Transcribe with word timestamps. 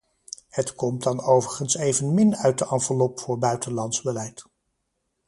Het 0.49 0.75
komt 0.75 1.03
dan 1.03 1.21
overigens 1.23 1.75
evenmin 1.77 2.35
uit 2.35 2.57
de 2.57 2.67
enveloppe 2.69 3.21
voor 3.21 3.37
buitenlands 3.39 4.01
beleid. 4.01 4.45